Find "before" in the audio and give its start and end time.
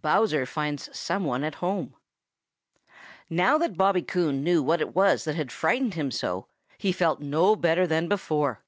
8.06-8.62